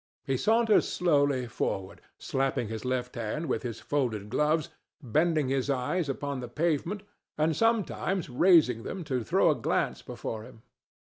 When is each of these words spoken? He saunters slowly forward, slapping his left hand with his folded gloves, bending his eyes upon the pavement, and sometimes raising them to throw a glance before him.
He 0.25 0.35
saunters 0.35 0.87
slowly 0.91 1.45
forward, 1.45 2.01
slapping 2.17 2.69
his 2.69 2.83
left 2.83 3.13
hand 3.13 3.45
with 3.45 3.61
his 3.61 3.79
folded 3.79 4.31
gloves, 4.31 4.69
bending 4.99 5.49
his 5.49 5.69
eyes 5.69 6.09
upon 6.09 6.39
the 6.39 6.47
pavement, 6.47 7.03
and 7.37 7.55
sometimes 7.55 8.27
raising 8.27 8.81
them 8.81 9.03
to 9.03 9.23
throw 9.23 9.51
a 9.51 9.55
glance 9.55 10.01
before 10.01 10.41
him. 10.41 10.63